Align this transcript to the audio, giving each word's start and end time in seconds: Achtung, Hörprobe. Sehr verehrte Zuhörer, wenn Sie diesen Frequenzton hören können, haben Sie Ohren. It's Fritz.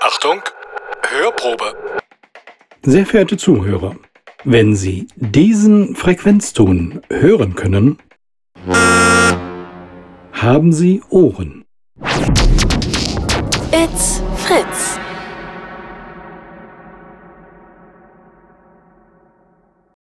Achtung, 0.00 0.40
Hörprobe. 1.08 1.74
Sehr 2.82 3.04
verehrte 3.04 3.36
Zuhörer, 3.36 3.96
wenn 4.44 4.76
Sie 4.76 5.08
diesen 5.16 5.96
Frequenzton 5.96 7.02
hören 7.10 7.56
können, 7.56 7.98
haben 10.32 10.72
Sie 10.72 11.02
Ohren. 11.10 11.64
It's 13.72 14.22
Fritz. 14.36 14.97